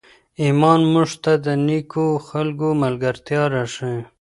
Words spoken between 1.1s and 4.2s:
ته د نېکو خلکو ملګرتیا راښیي.